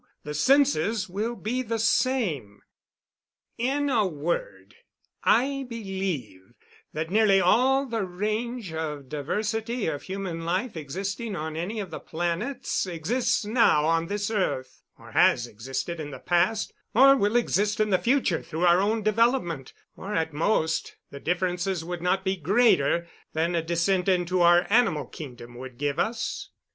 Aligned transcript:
The 0.23 0.33
senses 0.33 1.07
will 1.07 1.35
be 1.35 1.61
the 1.61 1.77
same. 1.77 2.63
"In 3.59 3.87
a 3.87 4.03
word, 4.03 4.73
I 5.23 5.67
believe 5.69 6.55
that 6.91 7.11
nearly 7.11 7.39
all 7.39 7.85
the 7.85 8.03
range 8.03 8.73
of 8.73 9.09
diversity 9.09 9.85
of 9.85 10.01
human 10.01 10.43
life 10.43 10.75
existing 10.75 11.35
on 11.35 11.55
any 11.55 11.79
of 11.79 11.91
the 11.91 11.99
planets 11.99 12.87
exists 12.87 13.45
now 13.45 13.85
on 13.85 14.07
this 14.07 14.31
earth, 14.31 14.81
or 14.97 15.11
has 15.11 15.45
existed 15.45 15.99
in 15.99 16.09
the 16.09 16.17
past, 16.17 16.73
or 16.95 17.15
will 17.15 17.35
exist 17.35 17.79
in 17.79 17.91
the 17.91 17.99
future 17.99 18.41
through 18.41 18.65
our 18.65 18.81
own 18.81 19.03
development, 19.03 19.71
or 19.95 20.15
at 20.15 20.33
most 20.33 20.95
the 21.11 21.19
differences 21.19 21.85
would 21.85 22.01
not 22.01 22.25
be 22.25 22.35
greater 22.35 23.07
than 23.33 23.53
a 23.53 23.61
descent 23.61 24.09
into 24.09 24.41
our 24.41 24.65
animal 24.71 25.05
kingdom 25.05 25.53
would 25.53 25.77
give 25.77 25.99
us. 25.99 26.49